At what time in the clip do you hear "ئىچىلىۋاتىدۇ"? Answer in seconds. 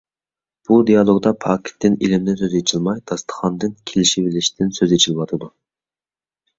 5.01-5.57